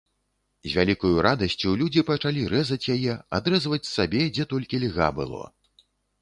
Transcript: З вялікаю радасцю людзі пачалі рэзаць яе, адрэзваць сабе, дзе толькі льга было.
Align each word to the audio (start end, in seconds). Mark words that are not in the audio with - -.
З 0.67 0.69
вялікаю 0.77 1.17
радасцю 1.27 1.73
людзі 1.81 2.03
пачалі 2.07 2.45
рэзаць 2.53 2.89
яе, 2.95 3.13
адрэзваць 3.39 3.81
сабе, 3.91 4.23
дзе 4.39 4.49
толькі 4.55 4.83
льга 4.87 5.13
было. 5.21 5.45